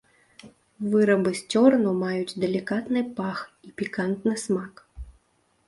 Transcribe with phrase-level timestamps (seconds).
[0.93, 4.85] Вырабы з цёрну маюць далікатны пах і пікантны смак.